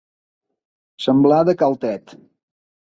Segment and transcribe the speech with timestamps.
[1.07, 2.21] Semblar de cal Tet.